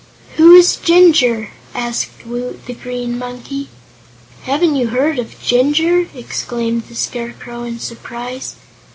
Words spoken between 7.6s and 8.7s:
in surprise.